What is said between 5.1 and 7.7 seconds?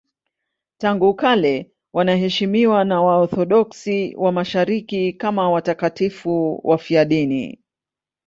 kama watakatifu wafiadini.